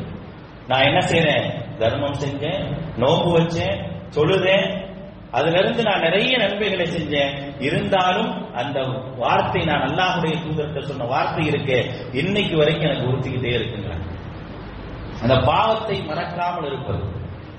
[0.67, 4.86] நான் என்ன செய்யறேன் தர்மம் செஞ்சேன் நோம்பு வச்சேன் தொழுதேன்
[5.31, 7.31] அதுல இருந்து நான் நிறைய நன்மைகளை செஞ்சேன்.
[7.59, 8.77] இருந்தாலும் அந்த
[9.17, 11.77] வார்த்தை நான் அல்லாஹுடைய தூதரத்தை சொன்ன வார்த்தை இருக்கு
[12.13, 14.05] இன்னைக்கு வரைக்கும் எனக்கு உறுத்திக்கிட்டே இருக்குங்கிறான்
[15.21, 17.03] அந்த பாவத்தை மறக்காமல் இருப்பது.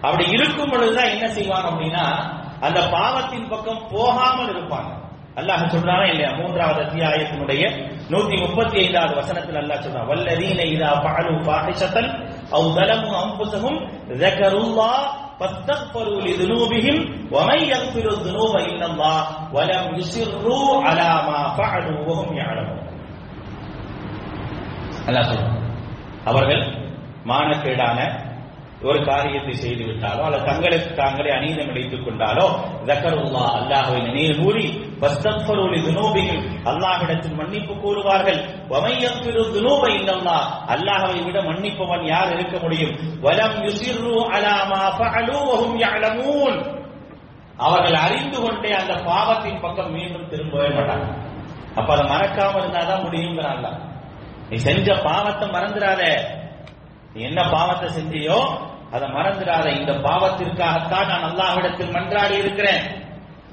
[0.03, 2.05] அப்படி இருக்கும் பொழுதுதான் என்ன செய்வாங்க அப்படின்னா
[2.61, 4.91] அந்த பாவத்தின் பக்கம் போகாமல் இருப்பாங்க.
[5.37, 6.31] அல்லாஹ் சொல்றானா இல்லையா?
[6.39, 7.63] மூன்றாவது அத்தியாயத்தினுடைய
[8.11, 12.11] நூத்தி முப்பத்தி ஐந்தாவது வசனத்தில் அல்லாஹ் சொல்றான் வல்லதீன இதா பாலு பாகிஷத்தன்
[12.51, 13.79] அவு தலமு அம்புசகும்
[15.40, 16.98] فاستغفروا لذنوبهم
[17.36, 19.20] ومن يغفر الذنوب الا الله
[19.56, 22.80] ولم يصروا على ما فعلوا وهم يعلمون
[25.08, 25.58] அல்லாஹ் சொல்றான்
[26.30, 26.64] அவர்கள்
[27.30, 28.00] மானக்கேடான
[28.83, 32.45] ஒரு காரியத்தை செய்து விட்டாலோ அல்லது தங்களுக்கு தாங்களே அநீதம் இழைத்துக் கொண்டாலோ
[32.89, 34.67] ஜக்கருல்லா அல்லாஹுவை நினைவு கூறி
[35.01, 38.41] வஸ்தக்ஃபருலி துனூபிஹிம் அல்லாஹ்விடத்தில் மன்னிப்பு கூறுவார்கள்.
[38.69, 40.39] வமையக்ஃபிரு துனூப இல்லல்லா
[40.75, 42.95] அல்லாஹ்வை விட மன்னிப்பவன் யார் இருக்க முடியும்?
[43.21, 46.59] வலம் யுசிர்ரு அலாமா ஃபஅலு வஹும் யஅலமூன்.
[47.57, 51.07] அவர்கள் அறிந்து கொண்டே அந்த பாவத்தின் பக்கம் மீண்டும் திரும்பவே மாட்டாங்க.
[51.77, 53.67] அப்ப அதை மறக்காம இருந்தாதான் முடியுங்கிறாங்க
[54.51, 56.38] நீ செஞ்ச பாவத்தை மறந்துடாதே
[57.15, 58.59] என்ன பாவத்தை செஞ்சியோ
[58.93, 59.67] அதை மறந்துடாத.
[59.81, 62.83] இந்த பாவத்திற்காகத்தான் நான் அல்லாஹ்விடத்தில் மன்றாடி இருக்கிறேன்.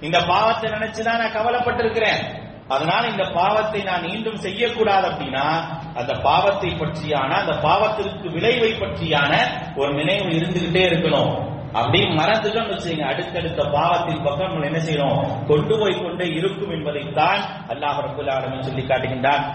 [0.02, 2.44] இந்த பாவத்தை நினைச்சுதான் நான் கவலைப்பட்டிருக்கிறேன்.
[2.68, 5.48] அதனால இந்த பாவத்தை நான் மீண்டும் செய்யக்கூடாது அப்படின்னா
[5.96, 9.34] அந்த பாவத்தை பற்றியான அந்த பாவத்திற்கு விளைவை பற்றியான
[9.76, 11.54] ஒரு நினைவு இருந்துகிட்டே இருக்கணும்.
[11.74, 15.46] அப்படி மறந்துட்டோம்னு வச்சுங்க அடுத்தடுத்த பாவத்தின் பக்கம் நம்ம என்ன செய்யறோம்?
[15.48, 17.40] கொண்டு போய் கொண்டே இருக்கும் என்பதைத்தான்
[17.70, 19.46] அல்லாஹ் ரபுல் ஆலமின் சொல்லி காட்டுகின்றான்.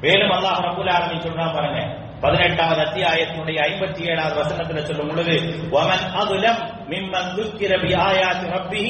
[0.00, 2.05] மேலும் அல்லாஹ் ரபுல் ஆலமின் சொல்றான் பாருங்க.
[2.25, 5.35] பதினெட்டாவது அத்தியாயத்தினுடைய ஐம்பத்தி ஏழாவது வசனத்துல சொல்லும் பொழுது
[5.75, 8.89] ومن أظلم ممن ذكر بآيات ربه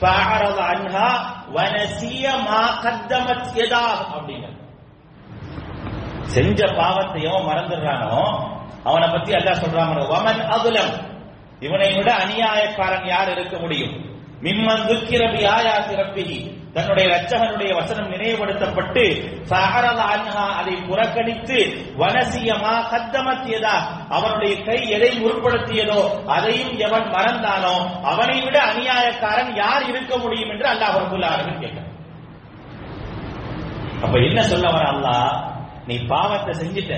[0.00, 1.08] فأعرض عنها
[1.54, 4.46] ونسي ما قدمت يداه அப்படிங்க
[6.34, 8.16] செஞ்ச பாவத்தை எவன் மறந்துடுறானோ
[8.88, 10.92] அவனை பத்தி அல்லாஹ் சொல்றாங்க வமன் அதுலம்
[11.62, 13.94] இவனை விட அநியாயக்காரன் யார் இருக்க முடியும்
[14.42, 16.38] மிம்மன் துக்கிரபி ஆயாத்தி ரப்பிஹி
[16.75, 19.03] தன்னுடைய ரச்சகனுடைய வசனம் நினைவுபடுத்தப்பட்டு
[19.49, 20.01] சஹரல
[20.59, 21.57] அதை புறக்கணித்து
[21.97, 23.75] வனசியமா கத்தமத்தியதா
[24.09, 30.97] அவனுடைய கை எதை முற்படுத்தியதோ அதையும் எவன் மறந்தானோ அவனை விட அநியாயக்காரன் யார் இருக்க முடியும் என்று அல்லாஹ்
[30.97, 31.89] ரபுல் ஆலமீன் கேட்டான்.
[34.03, 35.31] அப்ப என்ன சொல்ல வர அல்லாஹ்?
[35.87, 36.93] நீ பாவத்தை செஞ்சிட்ட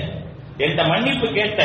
[0.60, 1.62] என்கிட்ட மன்னிப்பு கேட்ட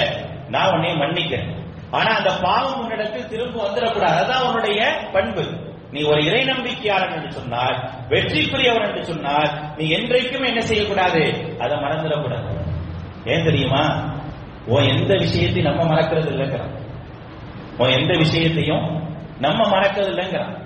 [0.48, 1.50] நான் உன்னை மன்னிக்கிறேன்.
[1.90, 4.16] ஆனா அந்த பாவம் உன்னிடத்தில் திரும்ப வந்துடக்கூடாது.
[4.24, 4.80] அதான் உன்னுடைய
[5.12, 5.44] பண்பு.
[5.92, 11.54] நீ ஒரு இறை நம்பிக்கையாளன் என்று சொன்னால் வெற்றிக்குரியவன் என்று சொன்னால் நீ என்றைக்கும் என்ன செய்யக்கூடாது?
[11.58, 12.64] அதை மறந்துடக்கூடாது.
[13.24, 14.12] ஏன் தெரியுமா?
[14.66, 16.78] உன் எந்த விஷயத்தையும் நம்ம மறக்கிறது இல்லைங்கிறான்
[17.78, 19.02] உன் எந்த விஷயத்தையும்
[19.38, 20.58] நம்ம மறக்கிறது இல்லைங்கிறான்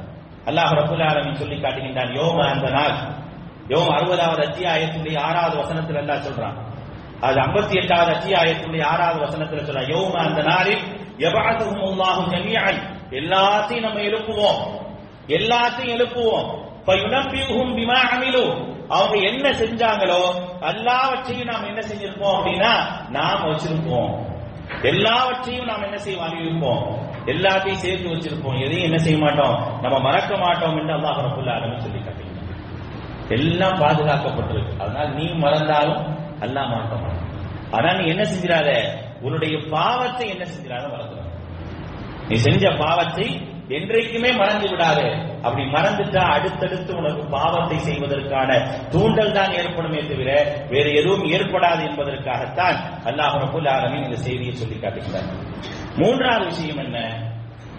[0.46, 2.96] அல்லாஹ் ரபுல் ஆலமின் சொல்லி காட்டுகின்றான் யோம அந்த நாள்.
[3.68, 6.54] யோம் அறுபதாவது அத்தியாயத்துடைய ஆறாவது வசனத்தில் எல்லாம் சொல்றான்.
[7.20, 10.78] அது ஐம்பத்தி எட்டாவது அத்தியாயத்துடைய ஆறாவது வசனத்தில் சொல்றான் யோம அந்த நாளில்
[11.18, 14.82] எபாதுகும் எல்லாத்தையும் நம்ம எழுப்புவோம்.
[15.28, 16.46] எல்லாத்தையும் எழுப்புவோம்.
[16.86, 20.20] ஃபயுனப்பியுஹும் பிமா அமிலு அவங்க என்ன செஞ்சாங்களோ
[20.60, 22.72] எல்லாவற்றையும் நாம் என்ன செஞ்சிருப்போம் அப்படின்னா
[23.08, 24.10] நாம் வச்சிருப்போம்.
[24.82, 26.82] எல்லாவற்றையும் நாம் என்ன செய்ய அறிவிப்போம்.
[27.26, 28.60] எல்லாத்தையும் சேர்த்து வச்சிருப்போம்.
[28.60, 29.80] எதையும் என்ன செய்ய மாட்டோம்?
[29.82, 32.32] நம்ம மறக்க மாட்டோம் என்று அல்லாஹ் ரபுல்ல ஆலமின் சொல்லி கட்டீங்க
[33.28, 34.80] எல்லாம் பாதுகாக்கப்பட்டிருக்கு.
[34.80, 36.02] அதனால நீ மறந்தாலும்
[36.40, 37.04] அல்லாஹ் மாட்டோம்
[37.70, 38.70] ஆனா நீ என்ன செஞ்சிடாத?
[39.20, 40.88] உன்னுடைய பாவத்தை என்ன செஞ்சிடாத?
[40.88, 41.32] மறந்துடும்
[42.28, 45.02] நீ செஞ்ச பாவத்தை என்றைக்குமே மறந்து விடாது.
[45.42, 53.38] அப்படி மறந்துட்டா அடுத்தடுத்து உனக்கு பாவத்தை செய்வதற்கான தூண்டல் தான் ஏற்படுமே தவிர வேறு எதுவும் ஏற்படாது என்பதற்காகத்தான் அல்லாஹ்
[53.38, 55.30] ரபுல் ஆலமின் இந்த செய்தியை சொல்லி காட்டுகிறார்.
[55.96, 56.98] மூன்றாவது விஷயம் என்ன?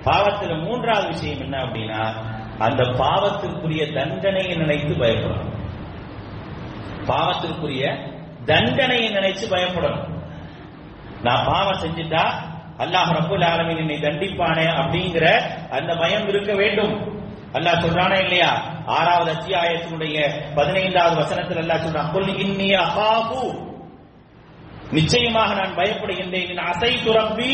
[0.04, 2.14] பாவத்தில் மூன்றாவது விஷயம் என்ன அப்படின்னா
[2.60, 5.54] அந்த பாவத்திற்குரிய தண்டனையை நினைத்து பயப்படணும்.
[7.08, 8.12] பாவத்திற்குரிய
[8.46, 10.22] தண்டனையை நினைச்சு பயப்படணும்.
[11.22, 12.45] நான் பாவம் செஞ்சுட்டா
[12.84, 15.26] அல்லாஹ் ரபுல் ஆலமின் என்னை தண்டிப்பானே அப்படிங்கிற
[15.78, 16.96] அந்த பயம் இருக்க வேண்டும்.
[17.58, 18.52] அல்லாஹ் சொல்றானே இல்லையா?
[18.98, 20.18] ஆறாவது அத்தியாயத்தினுடைய
[20.58, 23.42] பதினைந்தாவது வசனத்தில் அல்லாஹ் சொல்றான் குல் இன்னி அஹாபு
[24.98, 26.64] நிச்சயமாக நான் பயப்படுகின்றேன்.
[26.72, 27.52] அசை துரம்பி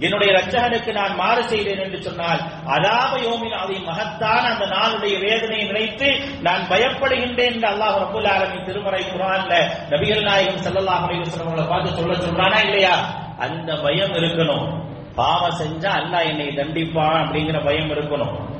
[0.00, 2.40] என்னுடைய ரச்சகனுக்கு நான் மாறு செய்தேன் என்று சொன்னால்
[2.74, 6.08] அலாப யோமின் அதை மகத்தான அந்த நாளுடைய வேதனையை நினைத்து
[6.46, 9.52] நான் பயப்படுகின்றேன் என்று அல்லாஹ் ரபுல் ஆலமின் திருமறை குரான்ல
[9.92, 12.94] நபிகள் நாயகம் செல்லலாம் அலைஹி வஸல்லம் பார்த்து சொல்ல சொல்றானா இல்லையா?
[13.38, 14.92] அந்த பயம் இருக்கணும்.
[15.14, 18.52] பாவம் செஞ்சா அல்லாஹ் என்னை தண்டிப்பான் அப்படிங்கிற பயம் இருக்கணும்.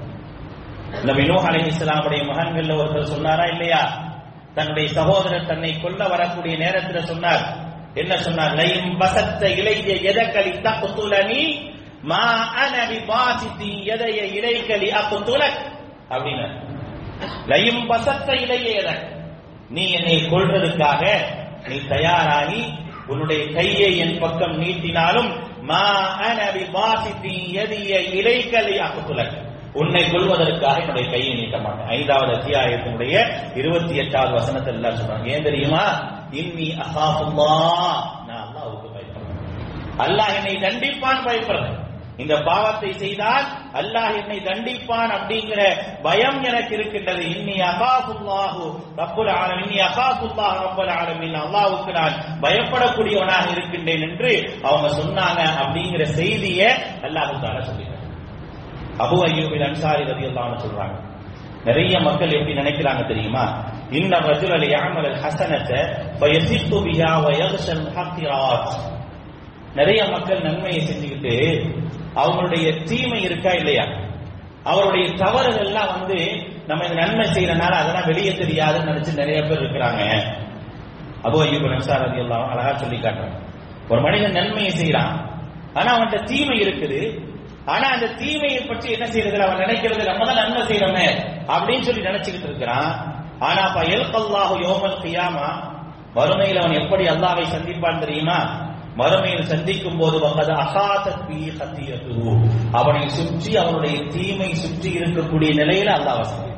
[1.04, 4.12] நபி நூஹ் இஸ்லாமுடைய மகன்கள்ல ஒருத்தர் சொன்னாரா இல்லையா?
[4.54, 7.56] தன்னுடைய சகோதரர் தன்னை கொல்ல வரக்கூடிய நேரத்தில் சொன்னார்.
[7.94, 8.54] என்ன சொன்னார்?
[8.54, 15.60] லைம் பசத்த இலைய எதக்கலி தக்குத்துலனி மா அன பாசித்தி எதைய இலைக்கலி அக்குத்துலக்
[16.10, 16.72] அப்படின்னு
[17.46, 19.22] லைம் பசத்த இளைய எதக்?
[19.68, 21.14] நீ என்னை கொள்றதுக்காக
[21.68, 25.30] நீ தயாராகி உன்னுடைய கையை என் பக்கம் நீட்டினாலும்
[25.62, 25.82] மா
[26.16, 31.86] அன பிபாசித்தி எதிய இலைக்கலி அக்குத்துலக் உன்னை கொள்வதற்காக என்னுடைய கையை நீட்ட மாட்டேன்.
[31.86, 35.26] ஐந்தாவது அத்தியாயத்தினுடைய இருபத்தி எட்டாவது வசனத்தில் எல்லாம் சொல்றாங்க.
[35.26, 35.84] ஏன் தெரியுமா?
[36.30, 37.82] இன்னி அசாஃபுல்லா
[38.26, 39.42] நான் அல்லாஹ்வுக்கு பயப்படுறேன்.
[39.98, 41.83] அல்லாஹ் என்னை தண்டிப்பான் பயப்படுறேன்.
[42.18, 43.46] இந்த பாவத்தை செய்தால்
[43.80, 45.60] அல்லாஹ் என்னை தண்டிப்பான் அப்படிங்கிற
[46.02, 47.22] பயம் எனக்கு இருக்கின்றது.
[47.34, 48.64] இன்னி அகாசுல்லாஹு
[48.96, 54.32] ரப்புல் ஆலம் இன்னி அகாசுல்லாஹ் ரப்புல் ஆலமின் அல்லாஹுக்கு நான் பயப்படக்கூடியவனாக இருக்கின்றேன் என்று
[54.68, 56.68] அவங்க சொன்னாங்க அப்படிங்கிற செய்தியை
[57.06, 58.02] அல்லாஹு தால சொல்லிட்டாங்க
[59.04, 60.96] அபு அய்யூபில் அன்சாரி ரதியல்லாஹு சொல்றாங்க.
[61.64, 63.44] நிறைய மக்கள் எப்படி நினைக்கிறாங்க தெரியுமா?
[63.90, 65.80] இன்ன ரஜுல் யாமல் ஹசனத்தை
[69.78, 71.34] நிறைய மக்கள் நன்மையை செஞ்சுக்கிட்டு
[72.22, 73.84] அவங்களுடைய தீமை இருக்கா இல்லையா?
[74.64, 76.18] அவருடைய தவறுகள்லாம் வந்து
[76.68, 80.02] நம்ம இந்த நன்மை செய்யறனால அதெல்லாம் வெளியே தெரியாதுன்னு நினைச்சு நிறைய பேர் இருக்கிறாங்க.
[81.26, 83.38] அபு ஐயோ நன்சார் அது எல்லாம் அழகா சொல்லி காட்டுறாங்க.
[83.88, 85.12] ஒரு மனிதன் நன்மையை செய்யறான்
[85.74, 87.00] ஆனா அவன்கிட்ட தீமை இருக்குது.
[87.66, 91.06] ஆனா அந்த தீமையை பற்றி என்ன செய்யறது அவன் நினைக்கிறது நம்ம தான் நன்மை செய்யறோமே
[91.54, 92.90] அப்படின்னு சொல்லி நினைச்சுக்கிட்டு இருக்கிறான்.
[93.38, 95.48] ஆனா அப்ப எல்கல்லாஹு யோமல் கியாமா
[96.14, 98.38] வறுமையில் அவன் எப்படி அல்லாவை சந்திப்பான் தெரியுமா?
[98.96, 100.16] மறுமையில் சந்திக்கும் போது
[102.72, 106.50] அவனை சுற்றி அவனுடைய தீமை சுற்றி இருக்கக்கூடிய நிலையில அல்லாஹ் வசதி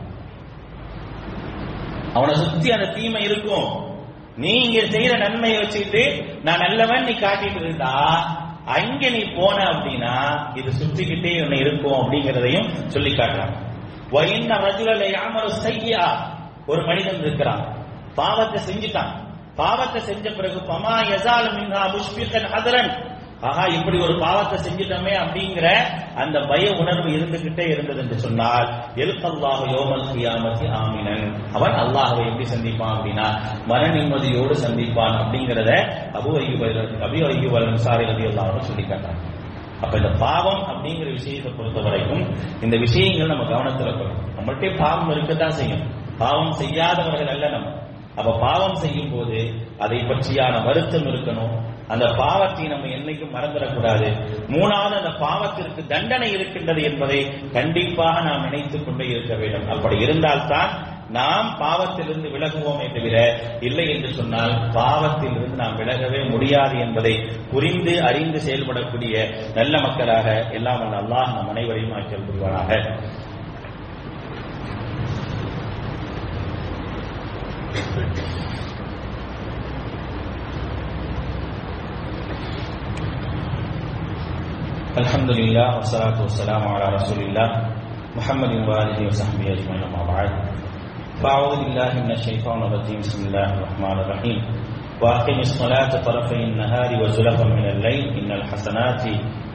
[2.14, 3.85] அவனை சுத்தி அந்த தீமை இருக்கும்.
[4.37, 6.03] நீ இங்க செய்யற நன்மையை வச்சுக்கிட்டு
[6.42, 7.92] நான் நல்லவன் நீ காட்டிட்டு இருந்தா
[8.64, 10.14] அங்க நீ போன அப்படின்னா
[10.55, 13.57] இது சுற்றிக்கிட்டே உன்னை இருக்கும் அப்படிங்கிறதையும் சொல்லி காட்டுறாங்க
[14.11, 16.33] வயின்ன ரஜுலலை யாமரு செய்யா.
[16.66, 17.62] ஒரு மனிதன் இருக்கிறான்.
[18.14, 19.26] பாவத்தை செஞ்சுட்டான்.
[19.61, 22.90] பாவத்தை செஞ்ச பிறகு பமா யசாலு மின்ஹா முஷ்பிகன் ஹதரன்.
[23.49, 25.66] ஆஹா இப்படி ஒரு பாவத்தை செஞ்சிட்டோமே அப்படிங்கிற
[26.23, 28.69] அந்த பய உணர்வு இருந்துகிட்டே இருந்தது என்று சொன்னால்
[29.03, 31.27] எழுத்தல்லாஹ் யோமல் கியாமத்தி ஆமினன்.
[31.57, 33.27] அவன் அல்லாஹவை எப்படி சந்திப்பான் அப்படின்னா
[33.66, 35.73] மன நிம்மதியோடு சந்திப்பான் அப்படிங்கிறத
[36.21, 39.21] அபு ஐயுவல் அபி ஐயுவல் சாரி ரதி அல்லாஹ் சொல்லி காட்டான்
[39.85, 42.23] அப்ப இந்த பாவம் அப்படிங்கிற விஷயத்தை பொறுத்த வரைக்கும்
[42.64, 44.21] இந்த விஷயங்கள் நம்ம கவனத்தில் இருக்கணும்.
[44.37, 45.83] நம்மள்கிட்ட பாவம் இருக்கத்தான் செய்யும்.
[46.19, 47.69] பாவம் செய்யாதவர்கள் அல்ல நம்ம.
[48.16, 51.55] அப்ப பாவம் செய்யும் போது அதை பற்றியான வருத்தம் இருக்கணும்.
[51.88, 54.09] அந்த பாவத்தை நம்ம என்னைக்கும் மறந்துடக்கூடாது.
[54.48, 57.20] மூணாவது அந்த பாவத்திற்கு தண்டனை இருக்கின்றது என்பதை
[57.52, 59.68] கண்டிப்பாக நாம் நினைத்துக் கொண்டே இருக்க வேண்டும்.
[59.68, 63.16] அப்படி இருந்தால்தான் நாம் பாவத்திலிருந்து விலகுவோமே தவிர
[63.61, 67.12] இல்லை என்று சொன்னால் பாவத்திலிருந்து நாம் விலகவே முடியாது என்பதை
[67.50, 69.14] புரிந்து அறிந்து செயல்படக்கூடிய
[69.55, 72.70] நல்ல மக்களாக எல்லாம் அல்லாஹ் நம் அனைவரையும் ஆக்கல் புரிவானாக
[84.97, 87.50] الحمد لله والصلاة والسلام على رسول الله
[88.17, 90.30] محمد وآله وصحبه أجمعين أما بعد
[91.21, 94.39] فأعوذ بالله من الشيطان الرجيم بسم الله الرحمن الرحيم
[95.02, 99.02] وأقم الصلاة طرفي النهار وزلفا من الليل إن الحسنات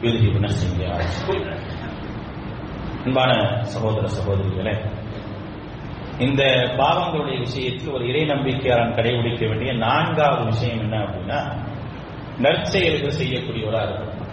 [0.04, 1.10] يذهبن السيئات
[3.06, 3.32] அன்பான
[3.72, 4.72] சகோதர சகோதரிகளே
[6.19, 6.43] இந்த
[6.77, 11.39] பாவங்களுடைய விஷயத்தில் ஒரு இறை நம்பிக்கையாளன் கடைபிடிக்க வேண்டிய நான்காவது விஷயம் என்ன அப்படின்னா
[12.37, 14.27] நற்செயல்கள் செய்யக்கூடியவராக இருக்கணும்.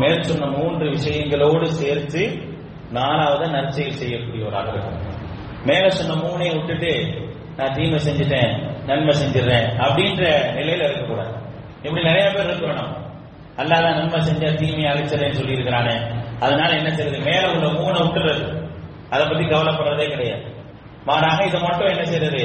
[0.00, 2.52] மேல் சொன்ன மூன்று விஷயங்களோடு சேர்த்து
[2.90, 5.20] நாலாவது நற்செயல் செய்யக்கூடியவராக இருக்கணும்.
[5.64, 7.22] மேல சொன்ன மூணையை விட்டுட்டு
[7.56, 10.22] நான் தீமை செஞ்சுட்டேன் நன்மை செஞ்சிடறேன் அப்படின்ற
[10.56, 11.34] நிலையில இருக்கக்கூடாது.
[11.82, 13.02] இப்படி நிறைய பேர் இருக்கிறோம்
[13.56, 15.96] அல்லாத நன்மை செஞ்சா தீமையை அழிச்சிடறேன்னு சொல்லி இருக்கிறானே
[16.40, 18.53] அதனால என்ன செய்யுது மேல உள்ள மூணை விட்டுறது.
[19.14, 20.46] அதை பத்தி கவலைப்படுறதே கிடையாது.
[21.04, 22.44] மாறாக இதை மட்டும் என்ன செய்யறது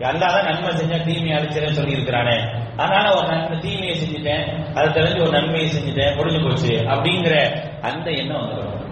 [0.00, 2.36] அல்லாதான் நன்மை செஞ்சா தீமையை அழிச்சிடன்னு சொல்லி இருக்கிறானே
[2.76, 4.44] அதனால ஒரு நன்மை தீமையை செஞ்சுட்டேன்.
[4.74, 6.16] அதை தெரிஞ்சு ஒரு நன்மையை செஞ்சுட்டேன்.
[6.16, 6.72] முடிஞ்சு போச்சு.
[6.92, 7.36] அப்படிங்கிற
[7.80, 8.82] அந்த எண்ணம் வந்துடும்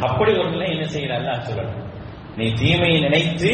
[0.00, 1.82] அப்படி ஒரு நிலை என்ன செய்யறாள் சொல்லணும்
[2.36, 3.50] நீ தீமையை நினைத்து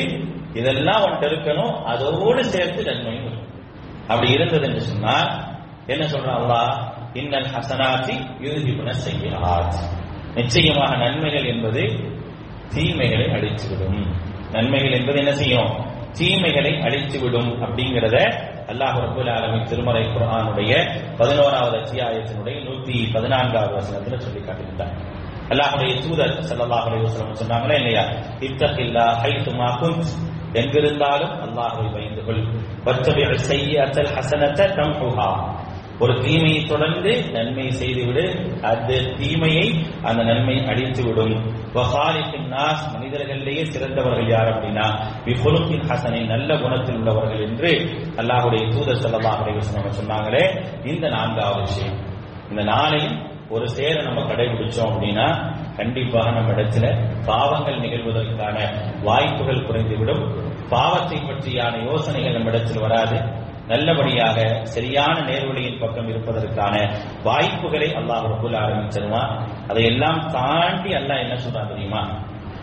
[0.54, 1.74] இதெல்லாம் உன்கிட்ட இருக்கணும்.
[1.84, 3.38] அதோடு சேர்த்து நன்மையும்
[4.08, 5.28] அப்படி இருந்தது என்று சொன்னால்
[5.86, 6.62] என்ன சொல்றான் அல்லா
[7.12, 9.68] இன்னல் ஹசனாத்தி யுதிபுன செய்கிறார்
[10.34, 11.82] நிச்சயமாக நன்மைகள் என்பது
[12.74, 14.00] தீமைகளை அழித்துவிடும்.
[14.52, 15.70] நன்மைகள் என்பது என்ன செய்யும்?
[16.14, 18.16] தீமைகளை அழித்துவிடும் அப்படிங்கிறத
[18.68, 20.72] அல்லாஹ் ரபுல் ஆலமின் திருமறை குரானுடைய
[21.18, 24.94] பதினோராவது அத்தியாயத்தினுடைய நூத்தி பதினான்காவது வசனத்துல சொல்லி காட்டுகின்றார்
[25.50, 28.04] அல்லாஹுடைய தூதர் சல்லாஹ் அலைஹி சொன்னாங்களே இல்லையா?
[28.40, 30.12] இத்தகில்லா ஹைதுமா குந்த்
[30.54, 32.42] எங்கிருந்தாலும் அல்லாஹ்வை பயந்து கொள்
[32.84, 35.30] வத்தபி செய்யத்தல் ஹசனத்த தம்ஹுஹா.
[36.00, 38.24] ஒரு தீமையை தொடர்ந்து நன்மை செய்துவிடு.
[38.62, 39.66] அந்த தீமையை
[40.02, 41.34] அந்த நன்மை அழித்து விடும்
[42.52, 44.86] நாஸ் மனிதர்களிலேயே சிறந்தவர்கள் யார் அப்படின்னா
[45.24, 47.72] விஃபுலுக்கின் ஹசனை நல்ல குணத்தில் உள்ளவர்கள் என்று
[48.16, 50.44] அல்லாஹுடைய தூதர் சல்லாஹ் சொன்னாங்களே
[50.84, 51.98] இந்த நான்காவது விஷயம்.
[52.50, 55.26] இந்த நாளையும் ஒரு சேர நம்ம கடைபிடிச்சோம் அப்படின்னா
[55.76, 56.86] கண்டிப்பாக நம்ம இடத்துல
[57.26, 58.56] பாவங்கள் நிகழ்வதற்கான
[59.02, 60.24] வாய்ப்புகள் குறைந்துவிடும்.
[60.68, 63.48] பாவத்தை பற்றியான யோசனைகள் நம்ம இடத்தில் வராது.
[63.69, 64.38] நல்லபடியாக
[64.73, 66.73] சரியான நேர்வழியின் பக்கம் இருப்பதற்கான
[67.25, 69.31] வாய்ப்புகளை அல்லாஹ் ரபுல் ஆரம்பிச்சிருவான்
[69.69, 72.03] அதையெல்லாம் தாண்டி அல்லாஹ் என்ன சொல்றான் தெரியுமா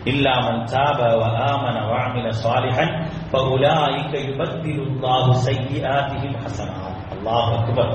[0.05, 2.85] இல்லாமன் தாப وآمن وعمل صالحا
[3.33, 7.87] فأولئك يبدل الله سيئاتهم حسنات الله أكبر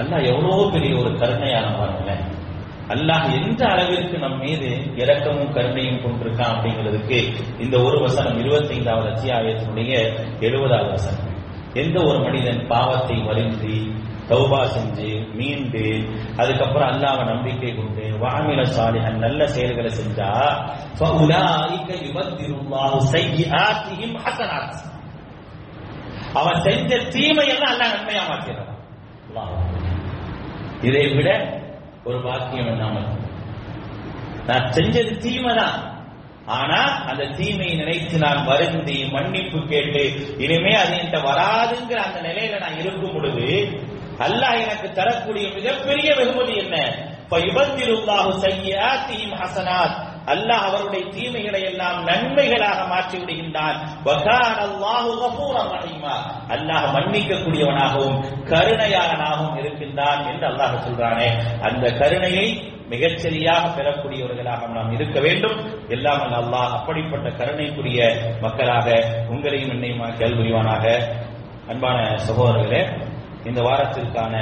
[0.00, 2.22] அல்லாஹ் எவ்வளவு பெரிய ஒரு கருணையான பாருங்களேன்
[2.94, 4.68] அல்லாஹ் எந்த அளவிற்கு நம் மீது
[5.00, 7.18] இரக்கமும் கருணையும் கொண்டிருக்கான் அப்படிங்கிறதுக்கு
[7.64, 9.92] இந்த ஒரு வசனம் இருபத்தைந்தாவது அத்தியாயத்தினுடைய
[10.46, 11.26] எழுபதாவது வசனம்
[11.75, 13.73] எந்த ஒரு மனிதன் பாவத்தை வலிந்து
[14.29, 15.81] தௌபா செஞ்சு மீண்டு
[16.37, 20.29] அதுக்கப்புறம் அல்லாவ நம்பிக்கை கொண்டு வாமில சாலிஹன் நல்ல செயல்களை செஞ்சா
[26.35, 28.71] அவன் செஞ்ச தீமையெல்லாம் அல்லா நன்மையா மாத்திடுறான்.
[30.81, 31.29] இதை விட
[32.03, 33.03] ஒரு பாக்கியம் என்ன
[34.47, 35.77] நான் செஞ்சது தீமை தான்
[36.47, 36.79] ஆனா
[37.09, 40.03] அந்த தீமையை நினைத்து நான் வருந்தி மன்னிப்பு கேட்டு
[40.37, 43.47] இனிமே அது என்கிட்ட வராதுங்கிற அந்த நிலையில நான் இருக்கும் பொழுது
[44.25, 46.75] அல்லாஹ் எனக்கு தரக்கூடிய மிகப்பெரிய வெகுமதி என்ன?
[47.29, 49.95] ஃபயுபத்திருல்லாஹு ஸய்யிஆத்திஹிம் ஹசனாத்.
[50.27, 53.77] அல்லாஹ் அவருடைய தீமைகளை எல்லாம் நன்மைகளாக மாற்றி விடுகின்றான்.
[56.49, 58.17] அல்லாஹ் மன்னிக்கக்கூடியவனாகவும்
[58.51, 61.27] கருணையாளனாகவும் இருக்கின்றான் என்று அல்லாஹ் சொல்றானே.
[61.61, 65.57] அந்த கருணையை மிகச்சரியாக பெறக்கூடியவர்களாக நாம் இருக்க வேண்டும்.
[65.89, 67.99] எல்லாம் அல்லாஹ் அப்படிப்பட்ட கருணைக்குரிய
[68.41, 68.87] மக்களாக
[69.29, 70.85] உங்களையும் என்னையும் கேள்விவானாக
[71.67, 72.81] அன்பான சகோதரர்களே
[73.45, 74.35] இந்த வாரத்திற்கான